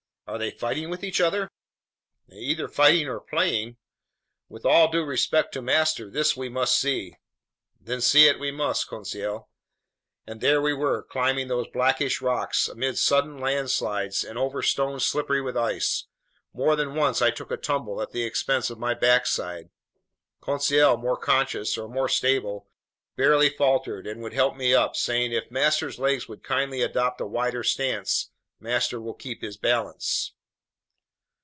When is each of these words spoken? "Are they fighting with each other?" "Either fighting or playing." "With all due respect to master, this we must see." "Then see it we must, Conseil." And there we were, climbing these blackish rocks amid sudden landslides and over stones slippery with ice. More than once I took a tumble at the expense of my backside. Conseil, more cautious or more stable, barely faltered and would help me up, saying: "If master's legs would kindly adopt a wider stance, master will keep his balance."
"Are 0.27 0.37
they 0.37 0.51
fighting 0.51 0.89
with 0.89 1.03
each 1.03 1.19
other?" 1.19 1.51
"Either 2.31 2.69
fighting 2.69 3.05
or 3.09 3.19
playing." 3.19 3.75
"With 4.47 4.65
all 4.65 4.89
due 4.89 5.03
respect 5.03 5.51
to 5.53 5.61
master, 5.61 6.09
this 6.09 6.37
we 6.37 6.47
must 6.47 6.77
see." 6.79 7.17
"Then 7.81 7.99
see 7.99 8.29
it 8.29 8.39
we 8.39 8.49
must, 8.49 8.87
Conseil." 8.87 9.49
And 10.25 10.39
there 10.39 10.61
we 10.61 10.71
were, 10.73 11.03
climbing 11.03 11.49
these 11.49 11.67
blackish 11.73 12.21
rocks 12.21 12.69
amid 12.69 12.97
sudden 12.97 13.39
landslides 13.39 14.23
and 14.23 14.37
over 14.39 14.61
stones 14.61 15.05
slippery 15.05 15.41
with 15.41 15.57
ice. 15.57 16.05
More 16.53 16.77
than 16.77 16.95
once 16.95 17.21
I 17.21 17.29
took 17.31 17.51
a 17.51 17.57
tumble 17.57 18.01
at 18.01 18.11
the 18.13 18.23
expense 18.23 18.69
of 18.69 18.79
my 18.79 18.93
backside. 18.93 19.69
Conseil, 20.41 20.95
more 20.95 21.17
cautious 21.17 21.77
or 21.77 21.89
more 21.89 22.07
stable, 22.07 22.69
barely 23.17 23.49
faltered 23.49 24.07
and 24.07 24.21
would 24.21 24.31
help 24.33 24.55
me 24.55 24.73
up, 24.73 24.95
saying: 24.95 25.33
"If 25.33 25.51
master's 25.51 25.99
legs 25.99 26.29
would 26.29 26.41
kindly 26.41 26.81
adopt 26.81 27.19
a 27.19 27.25
wider 27.25 27.63
stance, 27.65 28.29
master 28.63 29.01
will 29.01 29.15
keep 29.15 29.41
his 29.41 29.57
balance." 29.57 30.33